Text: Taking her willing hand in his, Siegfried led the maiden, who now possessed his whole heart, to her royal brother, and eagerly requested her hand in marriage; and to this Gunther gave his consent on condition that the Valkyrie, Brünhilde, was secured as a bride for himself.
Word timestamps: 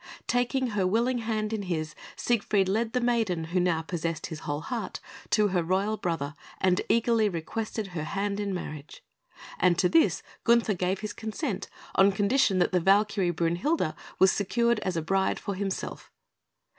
Taking 0.25 0.69
her 0.71 0.87
willing 0.87 1.19
hand 1.19 1.53
in 1.53 1.61
his, 1.61 1.93
Siegfried 2.15 2.67
led 2.67 2.93
the 2.93 2.99
maiden, 2.99 3.43
who 3.53 3.59
now 3.59 3.83
possessed 3.83 4.25
his 4.25 4.39
whole 4.39 4.61
heart, 4.61 4.99
to 5.29 5.49
her 5.49 5.61
royal 5.61 5.95
brother, 5.95 6.33
and 6.59 6.81
eagerly 6.89 7.29
requested 7.29 7.89
her 7.89 8.03
hand 8.03 8.39
in 8.39 8.51
marriage; 8.51 9.03
and 9.59 9.77
to 9.77 9.87
this 9.87 10.23
Gunther 10.43 10.73
gave 10.73 11.01
his 11.01 11.13
consent 11.13 11.69
on 11.93 12.11
condition 12.11 12.57
that 12.57 12.71
the 12.71 12.79
Valkyrie, 12.79 13.29
Brünhilde, 13.31 13.93
was 14.17 14.31
secured 14.31 14.79
as 14.79 14.97
a 14.97 15.03
bride 15.03 15.39
for 15.39 15.53
himself. 15.53 16.11